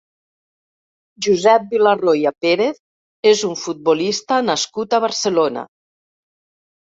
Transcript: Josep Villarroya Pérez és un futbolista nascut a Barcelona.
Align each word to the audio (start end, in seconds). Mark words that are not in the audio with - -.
Josep 1.25 1.67
Villarroya 1.73 2.31
Pérez 2.45 2.79
és 3.31 3.43
un 3.49 3.53
futbolista 3.65 4.39
nascut 4.49 4.95
a 4.95 5.01
Barcelona. 5.05 5.67